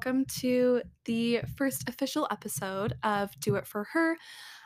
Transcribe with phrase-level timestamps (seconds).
[0.00, 4.16] welcome to the first official episode of Do It For Her.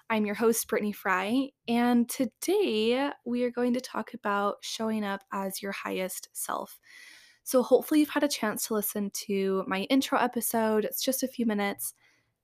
[0.08, 5.22] I'm your host, Brittany Fry, and today we are going to talk about showing up
[5.32, 6.78] as your highest self.
[7.42, 10.84] So, hopefully, you've had a chance to listen to my intro episode.
[10.84, 11.94] It's just a few minutes,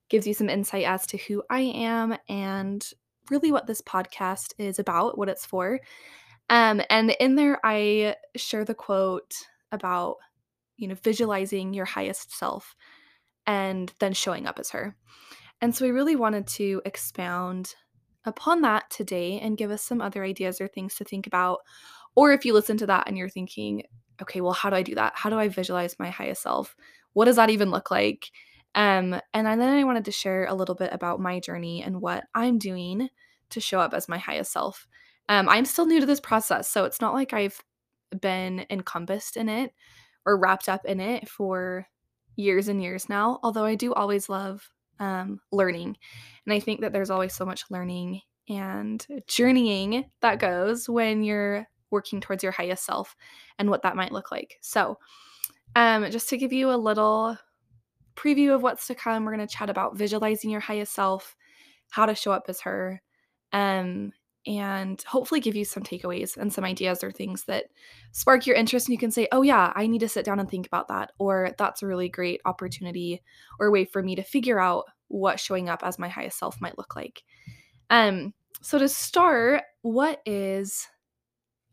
[0.09, 2.85] gives you some insight as to who I am and
[3.31, 5.79] really what this podcast is about, what it's for.
[6.49, 9.33] Um, and in there, I share the quote
[9.71, 10.17] about
[10.81, 12.75] you know, visualizing your highest self
[13.47, 14.97] and then showing up as her.
[15.61, 17.75] And so we really wanted to expound
[18.25, 21.59] upon that today and give us some other ideas or things to think about.
[22.15, 23.83] Or if you listen to that and you're thinking,
[24.23, 25.13] okay, well, how do I do that?
[25.15, 26.75] How do I visualize my highest self?
[27.13, 28.31] What does that even look like?
[28.75, 32.25] Um, and then I wanted to share a little bit about my journey and what
[32.35, 33.09] I'm doing
[33.51, 34.89] to show up as my highest self.
[35.29, 37.61] Um, I'm still new to this process, so it's not like I've
[38.21, 39.73] been encompassed in it
[40.27, 41.87] or wrapped up in it for
[42.37, 43.39] years and years now.
[43.43, 44.69] Although I do always love
[45.01, 45.97] um, learning.
[46.47, 51.67] And I think that there's always so much learning and journeying that goes when you're
[51.91, 53.17] working towards your highest self
[53.59, 54.57] and what that might look like.
[54.61, 54.99] So,
[55.77, 57.37] um, just to give you a little
[58.17, 61.37] preview of what's to come, we're going to chat about visualizing your highest self,
[61.91, 63.01] how to show up as her,
[63.53, 64.13] um,
[64.47, 67.67] and hopefully give you some takeaways and some ideas or things that
[68.13, 70.51] spark your interest and you can say oh yeah i need to sit down and
[70.51, 73.21] think about that or that's a really great opportunity
[73.59, 76.79] or way for me to figure out what showing up as my highest self might
[76.79, 77.23] look like.
[77.91, 78.33] Um
[78.63, 80.87] so to start what is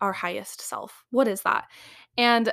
[0.01, 1.03] our highest self?
[1.11, 1.65] What is that?
[2.17, 2.51] And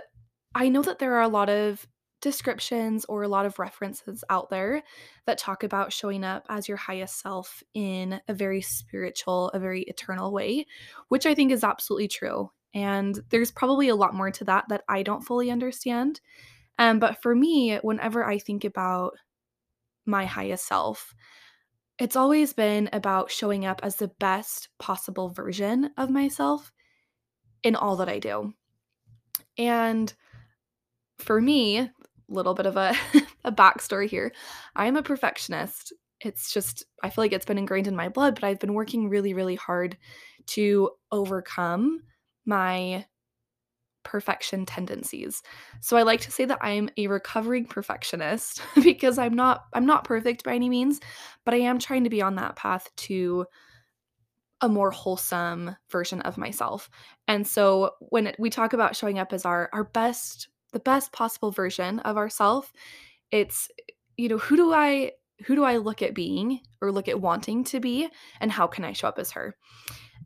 [0.54, 1.84] i know that there are a lot of
[2.24, 4.82] descriptions or a lot of references out there
[5.26, 9.82] that talk about showing up as your highest self in a very spiritual, a very
[9.82, 10.66] eternal way,
[11.08, 12.50] which I think is absolutely true.
[12.74, 16.20] And there's probably a lot more to that that I don't fully understand.
[16.78, 19.12] Um, but for me, whenever I think about
[20.04, 21.14] my highest self,
[21.98, 26.72] it's always been about showing up as the best possible version of myself
[27.62, 28.52] in all that I do.
[29.56, 30.12] And
[31.18, 31.90] for me,
[32.28, 32.94] little bit of a,
[33.44, 34.32] a backstory here.
[34.76, 35.92] I am a perfectionist.
[36.20, 39.08] It's just, I feel like it's been ingrained in my blood, but I've been working
[39.08, 39.96] really, really hard
[40.48, 42.00] to overcome
[42.46, 43.06] my
[44.04, 45.42] perfection tendencies.
[45.80, 50.04] So I like to say that I'm a recovering perfectionist because I'm not I'm not
[50.04, 51.00] perfect by any means,
[51.44, 53.46] but I am trying to be on that path to
[54.60, 56.88] a more wholesome version of myself.
[57.26, 61.50] And so when we talk about showing up as our our best the best possible
[61.50, 62.72] version of ourself
[63.30, 63.70] it's
[64.16, 65.10] you know who do i
[65.46, 68.08] who do i look at being or look at wanting to be
[68.40, 69.56] and how can i show up as her?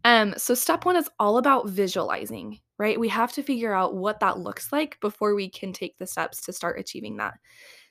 [0.05, 3.01] Um so step 1 is all about visualizing right?
[3.01, 6.41] We have to figure out what that looks like before we can take the steps
[6.43, 7.35] to start achieving that.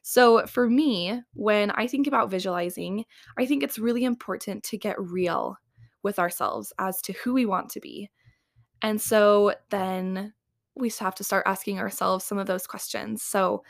[0.02, 3.04] So for me when i think about visualizing
[3.38, 5.58] i think it's really important to get real
[6.04, 8.10] with ourselves as to who we want to be.
[8.82, 10.34] And so then
[10.80, 13.24] we have to start asking ourselves some of those questions.
[13.24, 13.64] So,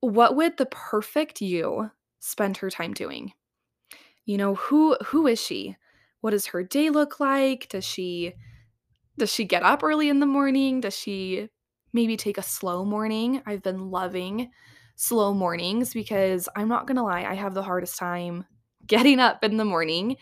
[0.00, 3.32] what would the perfect you spend her time doing?
[4.24, 5.76] You know, who who is she?
[6.20, 7.68] What does her day look like?
[7.68, 8.34] Does she
[9.18, 10.80] does she get up early in the morning?
[10.80, 11.48] Does she
[11.92, 13.42] maybe take a slow morning?
[13.46, 14.50] I've been loving
[14.96, 18.46] slow mornings because I'm not going to lie, I have the hardest time
[18.86, 20.16] getting up in the morning.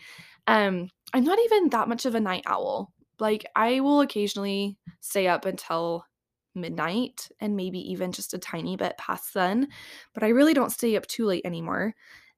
[0.47, 2.93] Um I'm not even that much of a night owl.
[3.19, 6.05] Like, I will occasionally stay up until
[6.55, 9.67] midnight and maybe even just a tiny bit past then,
[10.13, 11.93] but I really don't stay up too late anymore.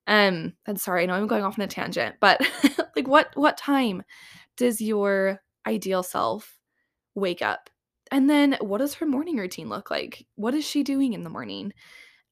[0.08, 2.42] Um, and sorry, I know I'm going off on a tangent, but
[2.96, 4.04] like what what time
[4.56, 6.58] does your ideal self
[7.16, 7.70] wake up?
[8.12, 10.26] And then what does her morning routine look like?
[10.36, 11.74] What is she doing in the morning?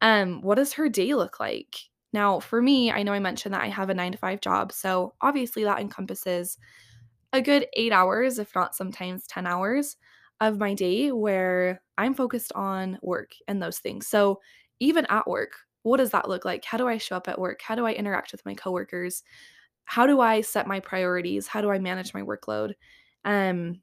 [0.02, 1.76] Um, what does her day look like?
[2.14, 4.72] Now, for me, I know I mentioned that I have a 9 to 5 job,
[4.72, 6.58] so obviously that encompasses
[7.36, 9.98] a good eight hours, if not sometimes 10 hours
[10.42, 14.08] of my day where I'm focused on work and those things.
[14.08, 14.42] So,
[14.80, 15.52] even at work,
[15.84, 16.66] what does that look like?
[16.66, 17.62] How do I show up at work?
[17.62, 19.24] How do I interact with my coworkers?
[19.86, 21.48] How do I set my priorities?
[21.48, 22.74] How do I manage my workload?
[23.24, 23.82] Um,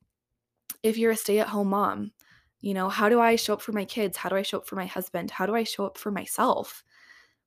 [0.82, 2.12] if you're a stay at home mom,
[2.60, 4.16] you know, how do I show up for my kids?
[4.16, 5.30] How do I show up for my husband?
[5.30, 6.84] How do I show up for myself?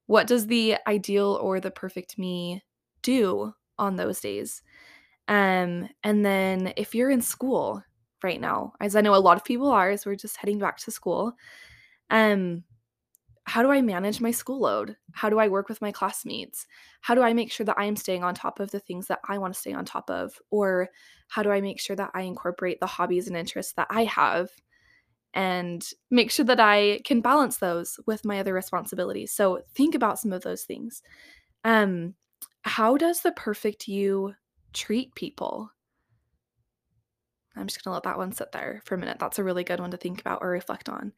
[0.07, 2.63] What does the ideal or the perfect me
[3.01, 4.61] do on those days?
[5.27, 7.83] Um, and then if you're in school
[8.23, 10.77] right now, as I know a lot of people are, as we're just heading back
[10.77, 11.33] to school,
[12.09, 12.63] um,
[13.47, 14.97] how do I manage my school load?
[15.13, 16.65] How do I work with my classmates?
[17.01, 19.19] How do I make sure that I am staying on top of the things that
[19.27, 20.33] I want to stay on top of?
[20.49, 20.89] Or
[21.27, 24.49] how do I make sure that I incorporate the hobbies and interests that I have?
[25.35, 29.33] and make sure that I can balance those with my other responsibilities.
[29.33, 31.03] So think about some of those things.
[31.65, 32.15] Um,
[32.63, 34.33] how does the perfect you
[34.75, 35.71] treat people?
[37.55, 39.17] I'm just going to let that one sit there for a minute.
[39.19, 41.13] That's a really good one to think about or reflect on.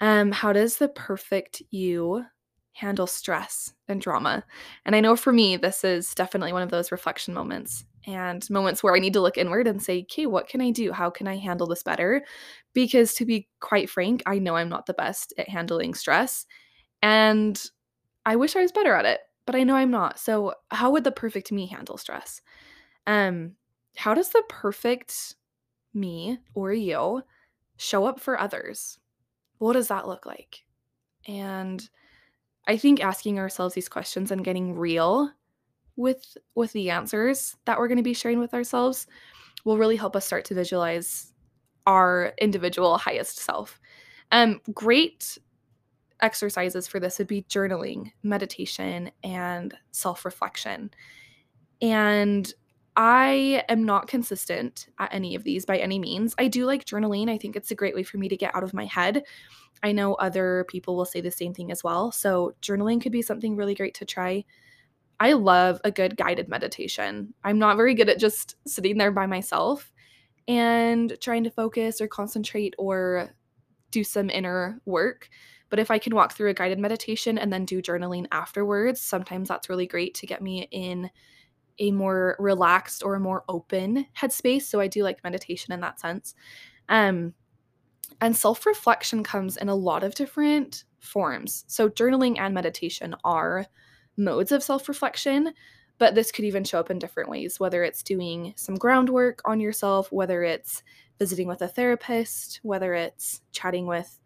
[0.00, 2.24] Um, how does the perfect you
[2.72, 4.44] handle stress and drama?
[4.84, 8.82] And I know for me, this is definitely one of those reflection moments and moments
[8.82, 10.92] where I need to look inward and say, okay, what can I do?
[10.92, 12.24] How can I handle this better?
[12.74, 16.46] Because to be quite frank, I know I'm not the best at handling stress.
[17.02, 17.60] And
[18.24, 20.18] I wish I was better at it, but I know I'm not.
[20.18, 22.40] So, how would the perfect me handle stress?
[23.06, 23.52] Um,
[23.96, 25.36] how does the perfect
[25.94, 27.22] me or you
[27.76, 28.98] show up for others?
[29.58, 30.64] What does that look like?
[31.26, 31.88] And
[32.66, 35.30] I think asking ourselves these questions and getting real
[35.96, 39.06] with with the answers that we're going to be sharing with ourselves
[39.64, 41.32] will really help us start to visualize
[41.86, 43.80] our individual highest self.
[44.32, 45.38] Um, great
[46.20, 50.90] exercises for this would be journaling, meditation, and self reflection.
[51.80, 52.52] And
[52.96, 56.34] I am not consistent at any of these by any means.
[56.38, 57.28] I do like journaling.
[57.28, 59.22] I think it's a great way for me to get out of my head.
[59.82, 62.10] I know other people will say the same thing as well.
[62.10, 64.44] So, journaling could be something really great to try.
[65.20, 67.34] I love a good guided meditation.
[67.44, 69.92] I'm not very good at just sitting there by myself
[70.48, 73.34] and trying to focus or concentrate or
[73.90, 75.28] do some inner work.
[75.68, 79.48] But if I can walk through a guided meditation and then do journaling afterwards, sometimes
[79.48, 81.10] that's really great to get me in
[81.78, 84.62] a more relaxed or a more open headspace.
[84.62, 86.34] So I do like meditation in that sense.
[86.88, 87.34] Um,
[88.20, 91.64] and self reflection comes in a lot of different forms.
[91.66, 93.66] So journaling and meditation are
[94.16, 95.52] modes of self reflection,
[95.98, 99.60] but this could even show up in different ways, whether it's doing some groundwork on
[99.60, 100.82] yourself, whether it's
[101.18, 104.20] visiting with a therapist, whether it's chatting with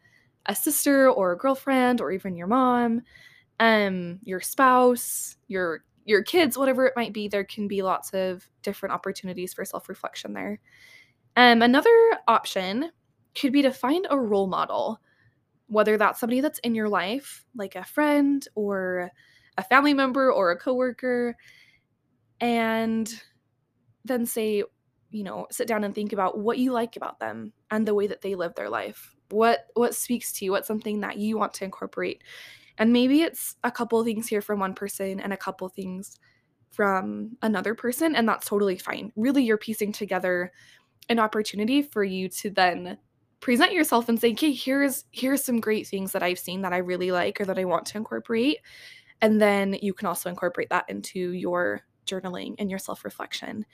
[0.47, 3.02] a sister or a girlfriend or even your mom,
[3.61, 8.51] um, your spouse, your your kids, whatever it might be, there can be lots of
[8.62, 10.61] different opportunities for self-reflection there.
[11.37, 12.91] Um, another option
[13.37, 15.01] could be to find a role model,
[15.69, 19.12] whether that's somebody that's in your life, like a friend or
[19.57, 21.37] a family member or a coworker,
[22.41, 23.23] and
[24.05, 24.65] then say,
[25.11, 28.09] you know, sit down and think about what you like about them and the way
[28.09, 29.15] that they live their life.
[29.31, 30.51] What what speaks to you?
[30.51, 32.23] What's something that you want to incorporate?
[32.79, 36.19] And maybe it's a couple of things here from one person and a couple things
[36.71, 39.13] from another person, and that's totally fine.
[39.17, 40.53] Really, you're piecing together
[41.09, 42.97] an opportunity for you to then
[43.41, 46.79] present yourself and say, okay, here's here's some great things that I've seen that I
[46.79, 48.59] really like or that I want to incorporate.
[49.21, 53.67] And then you can also incorporate that into your journaling and your self-reflection.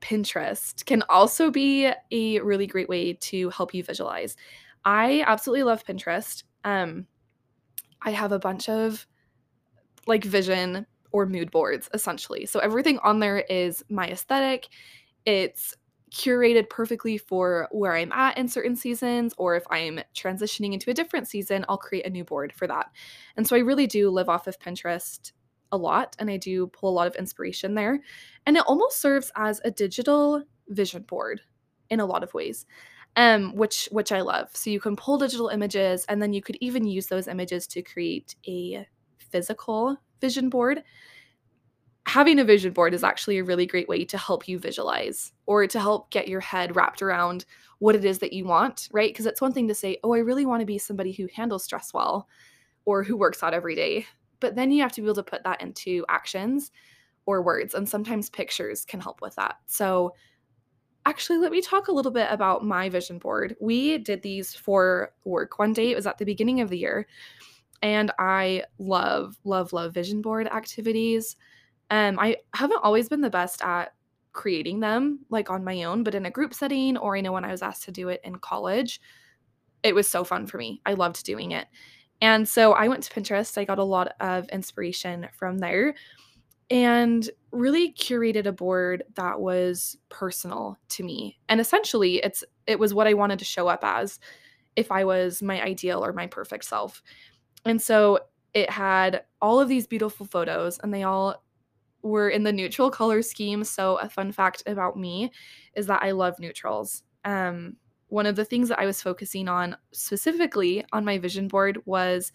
[0.00, 4.36] Pinterest can also be a really great way to help you visualize.
[4.84, 6.44] I absolutely love Pinterest.
[6.64, 7.06] Um,
[8.02, 9.06] I have a bunch of
[10.06, 12.46] like vision or mood boards essentially.
[12.46, 14.68] So everything on there is my aesthetic.
[15.24, 15.74] It's
[16.10, 20.94] curated perfectly for where I'm at in certain seasons, or if I'm transitioning into a
[20.94, 22.90] different season, I'll create a new board for that.
[23.36, 25.32] And so I really do live off of Pinterest
[25.70, 28.00] a lot and I do pull a lot of inspiration there.
[28.46, 31.42] And it almost serves as a digital vision board
[31.90, 32.66] in a lot of ways
[33.18, 34.48] um, which which I love.
[34.54, 37.82] So you can pull digital images, and then you could even use those images to
[37.82, 38.86] create a
[39.18, 40.84] physical vision board.
[42.06, 45.66] Having a vision board is actually a really great way to help you visualize or
[45.66, 47.44] to help get your head wrapped around
[47.80, 49.12] what it is that you want, right?
[49.12, 51.64] Because it's one thing to say, oh, I really want to be somebody who handles
[51.64, 52.28] stress well
[52.84, 54.06] or who works out every day.
[54.38, 56.70] But then you have to be able to put that into actions
[57.26, 57.74] or words.
[57.74, 59.56] And sometimes pictures can help with that.
[59.66, 60.14] So
[61.08, 63.56] actually, let me talk a little bit about my vision board.
[63.60, 65.90] We did these for work one day.
[65.90, 67.06] It was at the beginning of the year.
[67.80, 71.36] And I love, love, love vision board activities.
[71.90, 73.94] Um, I haven't always been the best at
[74.32, 77.44] creating them like on my own, but in a group setting, or I know when
[77.44, 79.00] I was asked to do it in college,
[79.82, 80.82] it was so fun for me.
[80.84, 81.68] I loved doing it.
[82.20, 83.56] And so I went to Pinterest.
[83.56, 85.94] I got a lot of inspiration from there
[86.70, 91.38] and really curated a board that was personal to me.
[91.48, 94.20] And essentially it's it was what I wanted to show up as
[94.76, 97.02] if I was my ideal or my perfect self.
[97.64, 98.20] And so
[98.54, 101.42] it had all of these beautiful photos and they all
[102.02, 103.64] were in the neutral color scheme.
[103.64, 105.32] So a fun fact about me
[105.74, 107.02] is that I love neutrals.
[107.24, 107.76] Um
[108.08, 112.32] one of the things that I was focusing on specifically on my vision board was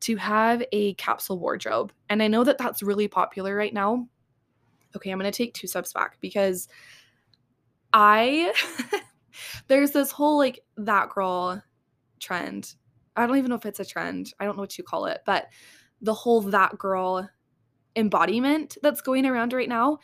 [0.00, 1.92] to have a capsule wardrobe.
[2.08, 4.06] And I know that that's really popular right now.
[4.94, 6.68] Okay, I'm going to take two steps back because
[7.92, 8.52] I
[9.68, 11.62] there's this whole like that girl
[12.20, 12.74] trend.
[13.16, 14.32] I don't even know if it's a trend.
[14.38, 15.46] I don't know what you call it, but
[16.00, 17.28] the whole that girl
[17.96, 19.98] embodiment that's going around right now.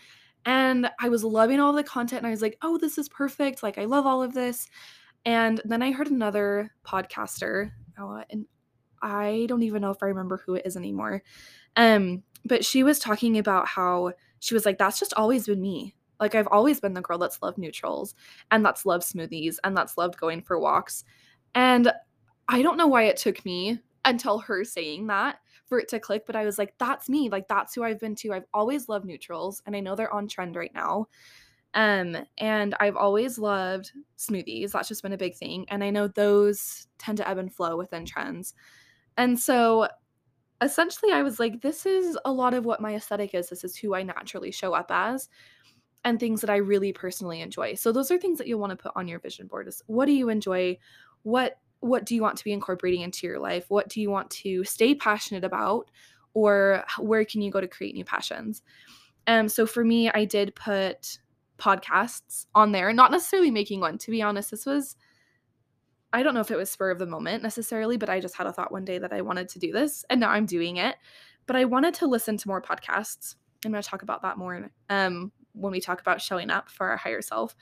[0.45, 3.63] And I was loving all the content and I was like, oh, this is perfect.
[3.63, 4.67] Like, I love all of this.
[5.25, 8.47] And then I heard another podcaster, oh, and
[9.03, 11.23] I don't even know if I remember who it is anymore.
[11.77, 15.95] Um, but she was talking about how she was like, that's just always been me.
[16.21, 18.15] Like, I've always been the girl that's loved neutrals
[18.51, 21.05] and that's loved smoothies and that's loved going for walks.
[21.55, 21.93] And
[22.49, 26.25] I don't know why it took me until her saying that for it to click,
[26.27, 27.29] but I was like, that's me.
[27.29, 28.33] Like, that's who I've been to.
[28.33, 31.07] I've always loved neutrals, and I know they're on trend right now.
[31.75, 34.73] Um, and I've always loved smoothies.
[34.73, 35.65] That's just been a big thing.
[35.69, 38.55] And I know those tend to ebb and flow within trends.
[39.17, 39.89] And so
[40.61, 43.49] essentially, I was like, this is a lot of what my aesthetic is.
[43.49, 45.29] This is who I naturally show up as
[46.05, 47.75] and things that I really personally enjoy.
[47.75, 50.07] So those are things that you'll want to put on your vision board is what
[50.07, 50.79] do you enjoy?
[51.23, 53.65] What what do you want to be incorporating into your life?
[53.69, 55.91] What do you want to stay passionate about?
[56.33, 58.63] Or where can you go to create new passions?
[59.27, 61.19] Um, so for me, I did put
[61.59, 63.99] podcasts on there, not necessarily making one.
[63.99, 64.97] To be honest, this was,
[66.13, 68.47] I don't know if it was spur of the moment necessarily, but I just had
[68.47, 70.97] a thought one day that I wanted to do this and now I'm doing it.
[71.47, 73.37] But I wanted to listen to more podcasts.
[73.65, 76.91] I'm going to talk about that more um, when we talk about showing up for
[76.91, 77.57] our higher self.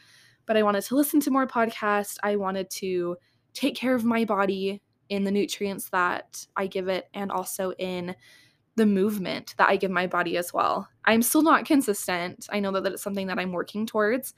[0.47, 2.16] But I wanted to listen to more podcasts.
[2.23, 3.16] I wanted to
[3.54, 8.14] take care of my body in the nutrients that I give it and also in
[8.76, 10.88] the movement that I give my body as well.
[11.04, 12.47] I'm still not consistent.
[12.50, 14.35] I know that, that it's something that I'm working towards,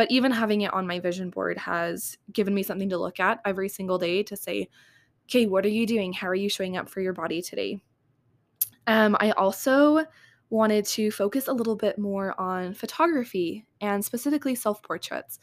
[0.00, 3.38] but even having it on my vision board has given me something to look at
[3.44, 4.66] every single day to say,
[5.26, 6.10] okay, what are you doing?
[6.10, 7.82] How are you showing up for your body today?
[8.86, 10.06] Um, I also
[10.48, 15.38] wanted to focus a little bit more on photography and specifically self portraits.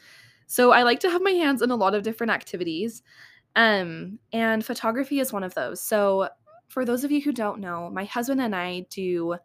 [0.47, 3.03] So I like to have my hands in a lot of different activities.
[3.55, 5.83] Um, and photography is one of those.
[5.83, 6.29] So
[6.67, 9.35] for those of you who don't know, my husband and I do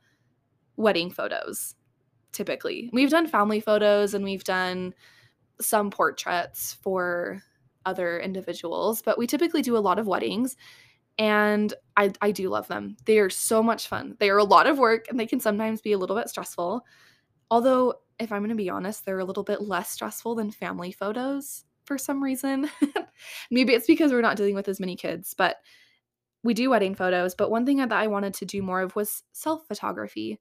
[0.78, 1.74] wedding photos
[2.32, 2.90] typically.
[2.92, 4.94] We've done family photos and we've done
[5.60, 7.42] some portraits for
[7.84, 10.56] other individuals, but we typically do a lot of weddings
[11.18, 12.96] and I, I do love them.
[13.04, 14.16] They are so much fun.
[14.18, 16.84] They are a lot of work and they can sometimes be a little bit stressful.
[17.50, 20.92] Although if I'm going to be honest, they're a little bit less stressful than family
[20.92, 22.70] photos for some reason.
[23.50, 25.56] Maybe it's because we're not dealing with as many kids, but
[26.44, 27.34] we do wedding photos.
[27.34, 30.40] But one thing that I wanted to do more of was self photography,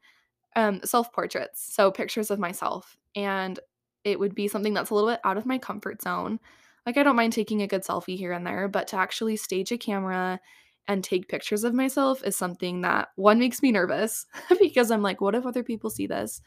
[0.56, 1.74] um, self portraits.
[1.74, 2.98] So pictures of myself.
[3.16, 3.60] And
[4.04, 6.40] it would be something that's a little bit out of my comfort zone.
[6.86, 9.72] Like, I don't mind taking a good selfie here and there, but to actually stage
[9.72, 10.40] a camera
[10.88, 14.26] and take pictures of myself is something that one makes me nervous
[14.60, 16.42] because I'm like, what if other people see this?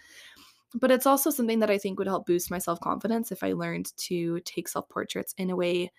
[0.74, 3.52] but it's also something that I think would help boost my self confidence if I
[3.52, 5.92] learned to take self portraits in a way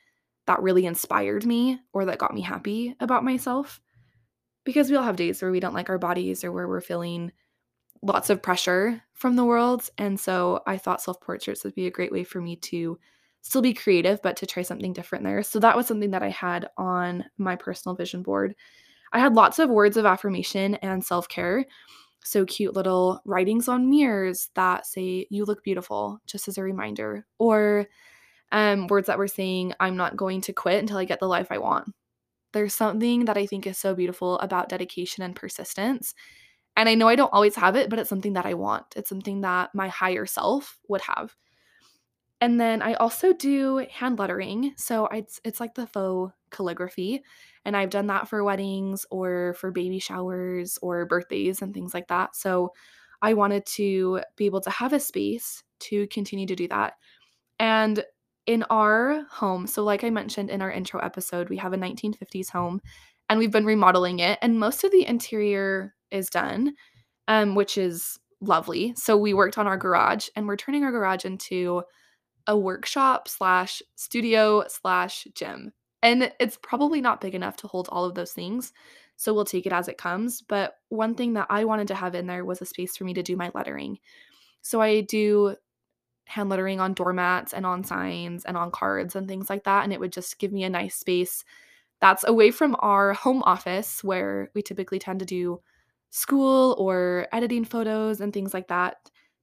[0.47, 3.81] that really inspired me or that got me happy about myself.
[4.65, 7.31] Because we all have days where we don't like our bodies or where we're feeling
[8.01, 9.89] lots of pressure from the world.
[9.97, 12.99] And so I thought self portraits would be a great way for me to
[13.41, 15.43] still be creative, but to try something different there.
[15.43, 18.55] So that was something that I had on my personal vision board.
[19.13, 21.65] I had lots of words of affirmation and self care
[22.25, 27.25] so cute little writings on mirrors that say you look beautiful just as a reminder
[27.37, 27.85] or
[28.51, 31.47] um, words that were saying i'm not going to quit until i get the life
[31.51, 31.87] i want
[32.51, 36.15] there's something that i think is so beautiful about dedication and persistence
[36.75, 38.85] and i know i don't always have it but it's something that i want.
[38.95, 41.35] It's something that my higher self would have.
[42.41, 44.73] And then i also do hand lettering.
[44.77, 47.23] So it's, it's like the faux calligraphy.
[47.63, 52.07] And I've done that for weddings or for baby showers or birthdays and things like
[52.07, 52.35] that.
[52.35, 52.73] So
[53.21, 56.93] I wanted to be able to have a space to continue to do that.
[57.59, 58.03] And
[58.45, 62.49] in our home, so like I mentioned in our intro episode, we have a 1950s
[62.49, 62.81] home
[63.27, 66.73] and we've been remodeling it, and most of the interior is done,
[67.27, 68.93] um, which is lovely.
[68.95, 71.83] So we worked on our garage and we're turning our garage into
[72.47, 75.73] a workshop slash studio slash gym.
[76.01, 78.71] And it's probably not big enough to hold all of those things.
[79.15, 80.41] So we'll take it as it comes.
[80.41, 83.13] But one thing that I wanted to have in there was a space for me
[83.15, 83.97] to do my lettering.
[84.61, 85.55] So I do
[86.25, 89.83] hand lettering on doormats and on signs and on cards and things like that.
[89.83, 91.43] And it would just give me a nice space
[92.01, 95.61] that's away from our home office where we typically tend to do
[96.11, 98.97] school or editing photos and things like that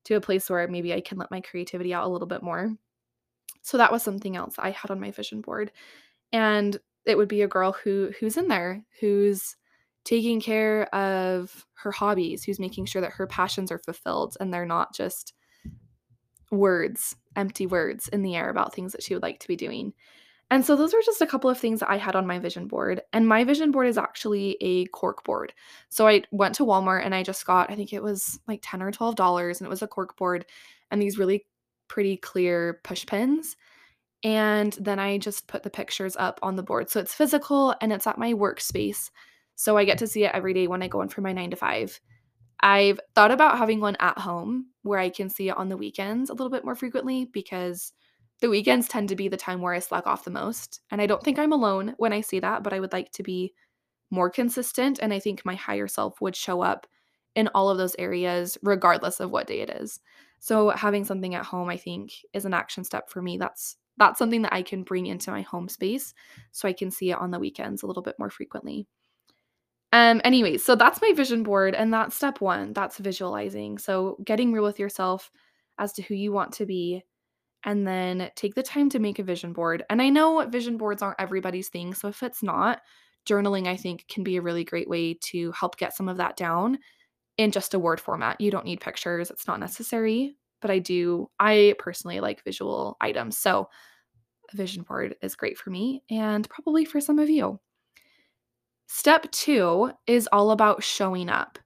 [0.04, 2.72] to a place where maybe I can let my creativity out a little bit more.
[3.62, 5.72] So that was something else I had on my vision board
[6.32, 6.76] and
[7.06, 9.56] it would be a girl who who's in there who's
[10.04, 14.66] taking care of her hobbies who's making sure that her passions are fulfilled and they're
[14.66, 15.34] not just
[16.50, 19.92] words, empty words in the air about things that she would like to be doing.
[20.52, 22.66] And so those were just a couple of things that I had on my vision
[22.66, 23.00] board.
[23.14, 25.54] And my vision board is actually a cork board.
[25.88, 28.82] So I went to Walmart and I just got, I think it was like 10
[28.82, 30.44] or $12, and it was a cork board
[30.90, 31.46] and these really
[31.88, 33.56] pretty clear push pins.
[34.22, 36.90] And then I just put the pictures up on the board.
[36.90, 39.08] So it's physical and it's at my workspace.
[39.54, 41.52] So I get to see it every day when I go in for my nine
[41.52, 41.98] to five.
[42.60, 46.28] I've thought about having one at home where I can see it on the weekends
[46.28, 47.94] a little bit more frequently because
[48.42, 50.80] the weekends tend to be the time where I slack off the most.
[50.90, 53.22] And I don't think I'm alone when I see that, but I would like to
[53.22, 53.54] be
[54.10, 54.98] more consistent.
[55.00, 56.88] And I think my higher self would show up
[57.36, 60.00] in all of those areas, regardless of what day it is.
[60.40, 63.38] So having something at home, I think, is an action step for me.
[63.38, 66.12] That's that's something that I can bring into my home space
[66.50, 68.88] so I can see it on the weekends a little bit more frequently.
[69.92, 72.72] Um anyway, so that's my vision board and that's step 1.
[72.72, 73.78] That's visualizing.
[73.78, 75.30] So getting real with yourself
[75.78, 77.04] as to who you want to be
[77.64, 79.84] and then take the time to make a vision board.
[79.90, 82.80] And I know vision boards aren't everybody's thing, so if it's not,
[83.26, 86.36] journaling I think can be a really great way to help get some of that
[86.36, 86.78] down
[87.38, 88.40] in just a word format.
[88.40, 93.38] You don't need pictures, it's not necessary, but I do I personally like visual items.
[93.38, 93.68] So
[94.52, 97.60] a vision board is great for me and probably for some of you.
[98.86, 101.58] Step 2 is all about showing up.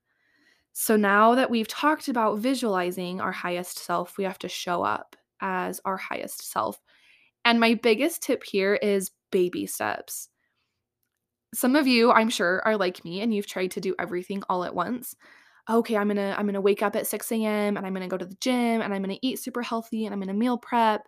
[0.73, 5.16] So now that we've talked about visualizing our highest self, we have to show up
[5.41, 6.81] as our highest self.
[7.45, 10.29] And my biggest tip here is baby steps.
[11.55, 14.65] Some of you, I'm sure, are like me and you've tried to do everything all
[14.65, 15.15] at once.
[15.69, 17.77] Okay, I'm gonna I'm gonna wake up at 6 a.m.
[17.77, 20.21] and I'm gonna go to the gym and I'm gonna eat super healthy and I'm
[20.21, 21.03] gonna meal prep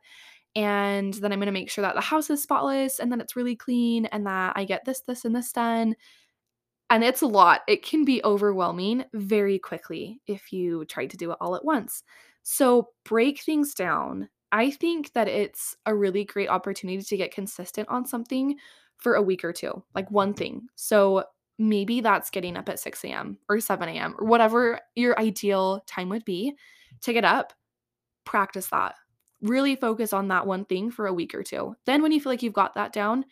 [0.57, 3.57] and then I'm gonna make sure that the house is spotless and that it's really
[3.57, 5.95] clean and that I get this, this, and this done.
[6.91, 7.63] And it's a lot.
[7.69, 12.03] It can be overwhelming very quickly if you try to do it all at once.
[12.51, 14.27] So break things down.
[14.53, 18.57] I think that it's a really great opportunity to get consistent on something
[18.97, 20.67] for a week or two, like one thing.
[20.75, 21.25] So
[21.59, 23.37] maybe that's getting up at 6 a.m.
[23.51, 24.15] or 7 a.m.
[24.19, 26.55] or whatever your ideal time would be
[27.03, 27.53] to get up,
[28.25, 28.95] practice that.
[29.43, 31.77] Really focus on that one thing for a week or two.
[31.85, 33.27] Then, when you feel like you've got that down,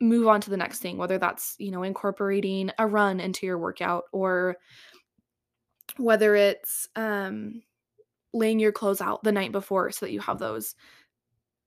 [0.00, 3.58] move on to the next thing, whether that's, you know, incorporating a run into your
[3.58, 4.58] workout or
[5.96, 7.62] whether it's, um,
[8.32, 10.74] laying your clothes out the night before so that you have those.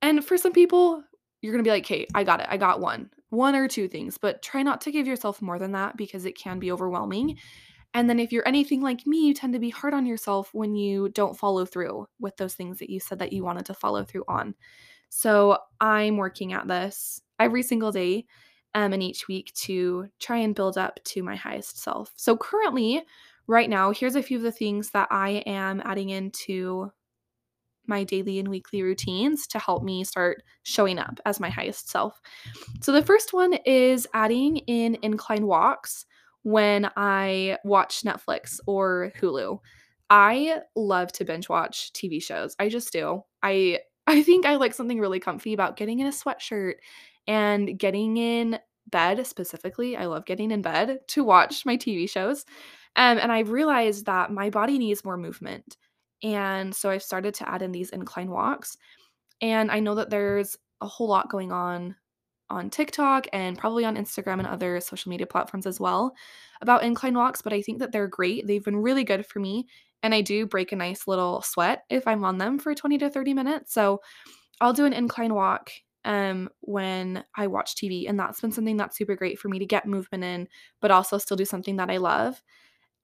[0.02, 1.02] And for some people,
[1.40, 2.46] you're going to be like, "Okay, I got it.
[2.48, 3.10] I got one.
[3.30, 6.38] One or two things." But try not to give yourself more than that because it
[6.38, 7.38] can be overwhelming.
[7.94, 10.74] And then if you're anything like me, you tend to be hard on yourself when
[10.74, 14.04] you don't follow through with those things that you said that you wanted to follow
[14.04, 14.54] through on.
[15.08, 18.26] So, I'm working at this every single day
[18.74, 22.12] um, and each week to try and build up to my highest self.
[22.16, 23.02] So, currently,
[23.46, 26.90] right now, here's a few of the things that I am adding into
[27.86, 32.20] my daily and weekly routines to help me start showing up as my highest self.
[32.82, 36.04] So, the first one is adding in incline walks
[36.42, 39.58] when I watch Netflix or Hulu.
[40.10, 42.54] I love to binge watch TV shows.
[42.58, 43.22] I just do.
[43.42, 46.74] I I think I like something really comfy about getting in a sweatshirt
[47.26, 49.96] and getting in bed specifically.
[49.96, 52.44] I love getting in bed to watch my TV shows.
[52.96, 55.76] Um, and I realized that my body needs more movement.
[56.22, 58.76] And so I've started to add in these incline walks.
[59.42, 61.96] And I know that there's a whole lot going on
[62.48, 66.14] on TikTok and probably on Instagram and other social media platforms as well
[66.60, 68.46] about incline walks, but I think that they're great.
[68.46, 69.66] They've been really good for me.
[70.02, 73.10] And I do break a nice little sweat if I'm on them for 20 to
[73.10, 73.74] 30 minutes.
[73.74, 74.00] So
[74.60, 75.70] I'll do an incline walk
[76.04, 78.08] um, when I watch TV.
[78.08, 80.48] And that's been something that's super great for me to get movement in,
[80.80, 82.40] but also still do something that I love.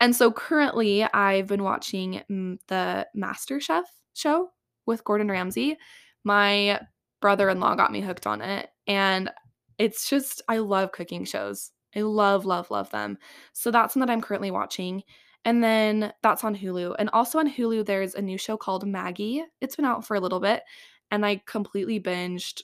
[0.03, 3.85] And so currently, I've been watching mm, the Master Chef
[4.15, 4.49] show
[4.85, 5.79] with Gordon Ramsay.
[6.25, 6.81] My
[7.21, 8.69] brother in law got me hooked on it.
[8.88, 9.31] And
[9.79, 11.71] it's just, I love cooking shows.
[11.95, 13.17] I love, love, love them.
[13.53, 15.05] So that's one that I'm currently watching.
[15.45, 16.97] And then that's on Hulu.
[16.99, 19.45] And also on Hulu, there's a new show called Maggie.
[19.61, 20.65] It's been out for a little bit.
[21.12, 22.62] And I completely binged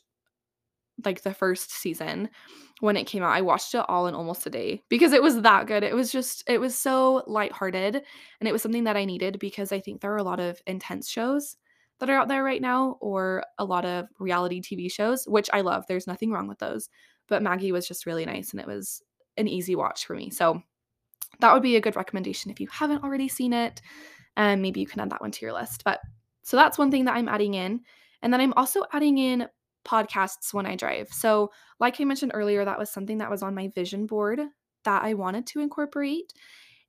[1.05, 2.29] like the first season
[2.81, 3.33] when it came out.
[3.33, 5.83] I watched it all in almost a day because it was that good.
[5.83, 7.97] It was just it was so lighthearted
[8.41, 10.61] and it was something that I needed because I think there are a lot of
[10.67, 11.57] intense shows
[11.99, 15.63] that are out there right now or a lot of reality TV shows, which I
[15.63, 15.85] love.
[15.87, 16.89] There's nothing wrong with those.
[17.27, 19.03] But Maggie was just really nice and it was
[19.37, 20.31] an easy watch for me.
[20.31, 20.63] So
[21.41, 23.83] that would be a good recommendation if you haven't already seen it.
[24.37, 25.85] And maybe you can add that one to your list.
[25.85, 26.01] But
[26.43, 27.81] so that's one thing that I'm adding in.
[28.23, 29.47] And then I'm also adding in
[29.89, 31.09] podcasts when I drive.
[31.11, 34.41] So, like I mentioned earlier, that was something that was on my vision board
[34.85, 36.33] that I wanted to incorporate.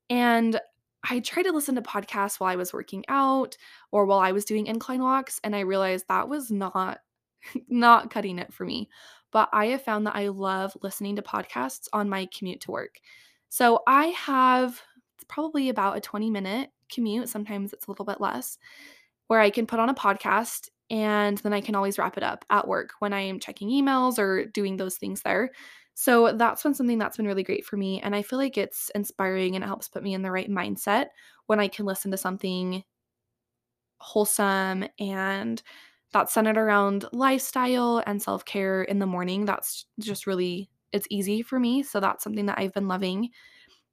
[0.08, 0.60] And
[1.08, 3.56] I tried to listen to podcasts while I was working out
[3.90, 6.98] or while I was doing incline walks, and I realized that was not
[7.68, 8.88] not cutting it for me.
[9.32, 12.96] But I have found that I love listening to podcasts on my commute to work.
[13.48, 14.80] So I have
[15.28, 17.28] probably about a 20 minute commute.
[17.28, 18.58] Sometimes it's a little bit less,
[19.28, 22.44] where I can put on a podcast and then I can always wrap it up
[22.50, 25.50] at work when I am checking emails or doing those things there.
[25.94, 28.00] So that's been something that's been really great for me.
[28.00, 31.06] And I feel like it's inspiring and it helps put me in the right mindset
[31.46, 32.82] when I can listen to something
[33.98, 35.62] wholesome and
[36.12, 39.44] that's centered around lifestyle and self care in the morning.
[39.44, 41.82] That's just really, it's easy for me.
[41.82, 43.30] So that's something that I've been loving.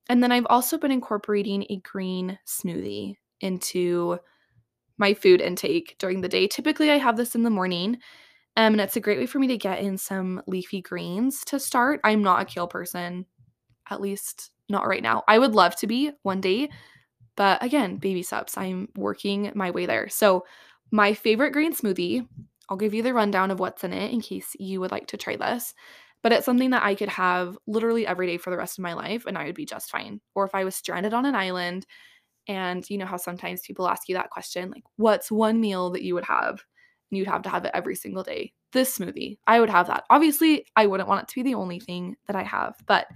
[0.10, 4.18] And then I've also been incorporating a green smoothie into
[4.98, 6.48] my food intake during the day.
[6.48, 7.96] Typically, I have this in the morning,
[8.56, 11.60] um, and it's a great way for me to get in some leafy greens to
[11.60, 12.00] start.
[12.04, 13.26] I'm not a kale person,
[13.90, 15.24] at least not right now.
[15.28, 16.70] I would love to be one day,
[17.36, 18.58] but again, baby steps.
[18.58, 20.10] I'm working my way there.
[20.10, 20.46] So,
[20.92, 22.28] my favorite green smoothie,
[22.70, 25.18] I'll give you the rundown of what's in it in case you would like to
[25.18, 25.74] try this.
[26.24, 28.94] But it's something that I could have literally every day for the rest of my
[28.94, 30.22] life and I would be just fine.
[30.34, 31.86] Or if I was stranded on an island
[32.48, 36.04] and you know how sometimes people ask you that question, like, what's one meal that
[36.04, 36.64] you would have?
[37.10, 38.54] And you'd have to have it every single day.
[38.74, 40.04] This smoothie, I would have that.
[40.10, 43.08] Obviously, I wouldn't want it to be the only thing that I have, but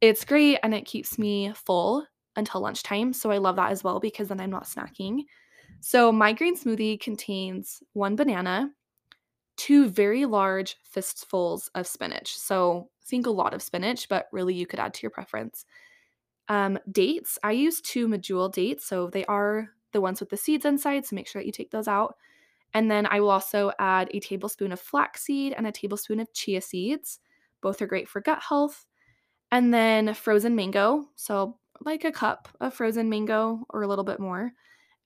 [0.00, 2.04] it's great and it keeps me full
[2.36, 3.12] until lunchtime.
[3.12, 5.22] So I love that as well because then I'm not snacking.
[5.80, 8.70] So my green smoothie contains one banana,
[9.56, 12.36] two very large fistfuls of spinach.
[12.36, 15.64] So think a lot of spinach, but really you could add to your preference.
[16.48, 20.64] Um, dates, I use two medjool dates, so they are the ones with the seeds
[20.64, 22.16] inside, so make sure that you take those out.
[22.74, 26.60] And then I will also add a tablespoon of flaxseed and a tablespoon of chia
[26.60, 27.20] seeds.
[27.60, 28.86] Both are great for gut health.
[29.50, 34.20] And then frozen mango, so like a cup of frozen mango or a little bit
[34.20, 34.52] more.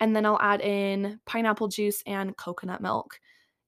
[0.01, 3.21] And then I'll add in pineapple juice and coconut milk.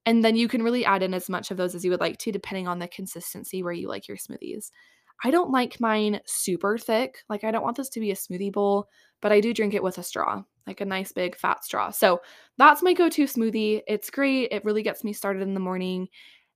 [0.06, 2.18] And then you can really add in as much of those as you would like
[2.18, 4.70] to, depending on the consistency where you like your smoothies.
[5.22, 7.18] I don't like mine super thick.
[7.28, 8.88] Like, I don't want this to be a smoothie bowl,
[9.22, 11.90] but I do drink it with a straw, like a nice big fat straw.
[11.90, 12.20] So
[12.58, 13.82] that's my go to smoothie.
[13.86, 14.48] It's great.
[14.52, 16.08] It really gets me started in the morning.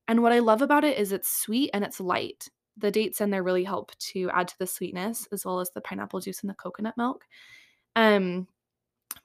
[0.06, 2.48] And what I love about it is it's sweet and it's light.
[2.76, 5.80] The dates in there really help to add to the sweetness as well as the
[5.80, 7.24] pineapple juice and the coconut milk.
[7.96, 8.46] Um,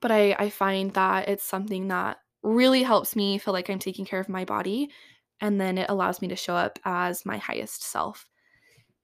[0.02, 4.06] but I, I find that it's something that really helps me feel like I'm taking
[4.06, 4.90] care of my body.
[5.40, 8.26] And then it allows me to show up as my highest self.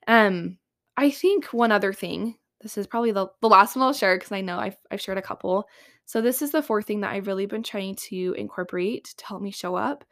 [0.10, 0.58] Um,
[0.98, 4.34] I think one other thing, this is probably the, the last one I'll share because
[4.34, 5.66] I know I've, I've shared a couple.
[6.06, 9.42] So, this is the fourth thing that I've really been trying to incorporate to help
[9.42, 10.04] me show up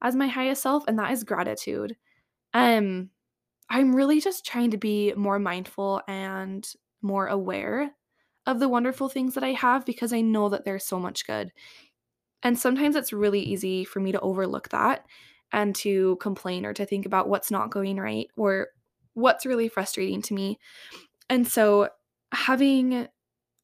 [0.00, 1.96] as my highest self, and that is gratitude.
[2.54, 3.10] Um,
[3.68, 6.66] I'm really just trying to be more mindful and
[7.02, 7.90] more aware
[8.46, 11.52] of the wonderful things that I have because I know that there's so much good.
[12.42, 15.04] And sometimes it's really easy for me to overlook that
[15.52, 18.68] and to complain or to think about what's not going right or
[19.14, 20.58] what's really frustrating to me.
[21.28, 21.88] And so
[22.32, 23.08] having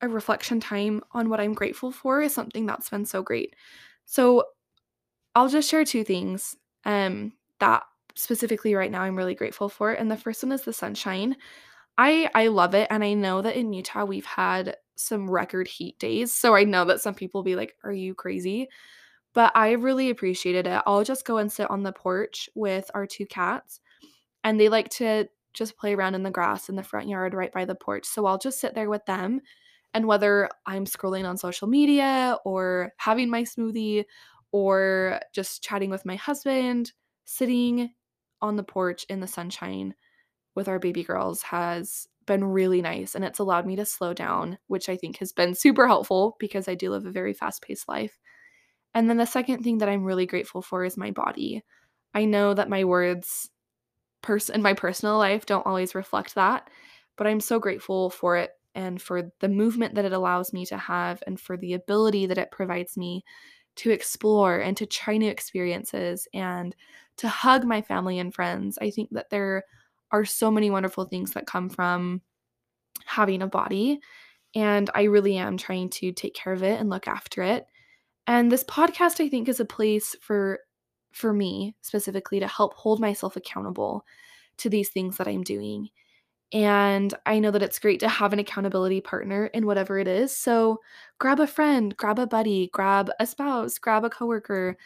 [0.03, 3.55] a reflection time on what I'm grateful for is something that's been so great.
[4.05, 4.45] So
[5.35, 7.83] I'll just share two things um, that
[8.15, 9.93] specifically right now I'm really grateful for.
[9.93, 11.37] And the first one is the sunshine.
[11.99, 15.99] I I love it and I know that in Utah we've had some record heat
[15.99, 16.35] days.
[16.35, 18.69] So I know that some people will be like, "Are you crazy?"
[19.35, 20.83] But I really appreciated it.
[20.87, 23.81] I'll just go and sit on the porch with our two cats
[24.45, 27.53] and they like to just play around in the grass in the front yard right
[27.53, 28.05] by the porch.
[28.05, 29.41] So I'll just sit there with them
[29.95, 34.05] and whether I'm scrolling on social media or having my smoothie
[34.53, 36.93] or just chatting with my husband,
[37.25, 37.91] sitting
[38.43, 39.95] on the porch in the sunshine
[40.55, 44.59] with our baby girls has been really nice and it's allowed me to slow down,
[44.67, 47.89] which I think has been super helpful because I do live a very fast paced
[47.89, 48.19] life.
[48.95, 51.63] And then the second thing that I'm really grateful for is my body.
[52.15, 53.51] I know that my words
[54.23, 56.69] pers- in my personal life don't always reflect that,
[57.17, 60.77] but I'm so grateful for it and for the movement that it allows me to
[60.77, 63.25] have and for the ability that it provides me
[63.77, 66.75] to explore and to try new experiences and
[67.17, 68.79] to hug my family and friends.
[68.81, 69.65] I think that there
[70.13, 72.21] are so many wonderful things that come from
[73.05, 74.01] having a body.
[74.55, 77.67] And I really am trying to take care of it and look after it.
[78.27, 80.61] And this podcast, I think, is a place for
[81.17, 84.05] for me specifically to help hold myself accountable
[84.59, 85.89] to these things that I'm doing.
[86.53, 90.37] And I know that it's great to have an accountability partner in whatever it is.
[90.37, 90.81] So
[91.19, 94.77] grab a friend, grab a buddy, grab a spouse, grab a coworker,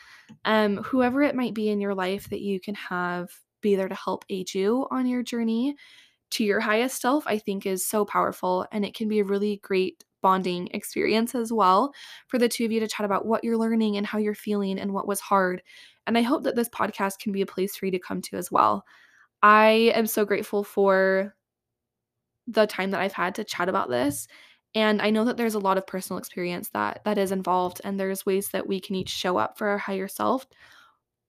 [0.44, 3.94] um, whoever it might be in your life that you can have be there to
[3.94, 5.76] help aid you on your journey
[6.32, 8.66] to your highest self, I think is so powerful.
[8.72, 11.92] And it can be a really great bonding experience as well
[12.28, 14.78] for the two of you to chat about what you're learning and how you're feeling
[14.78, 15.62] and what was hard.
[16.10, 18.36] And I hope that this podcast can be a place for you to come to
[18.36, 18.84] as well.
[19.44, 21.36] I am so grateful for
[22.48, 24.26] the time that I've had to chat about this.
[24.74, 27.98] And I know that there's a lot of personal experience that that is involved and
[27.98, 30.48] there's ways that we can each show up for our higher self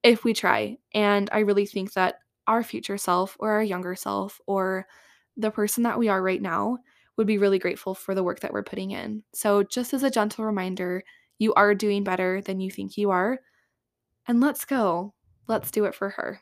[0.01, 0.79] if we try.
[0.95, 2.15] And I really think that
[2.47, 4.87] our future self or our younger self or
[5.37, 6.79] the person that we are right now
[7.17, 9.21] would be really grateful for the work that we're putting in.
[9.31, 11.03] So, just as a gentle reminder,
[11.37, 13.41] you are doing better than you think you are.
[14.27, 15.13] And let's go.
[15.47, 16.41] Let's do it for her.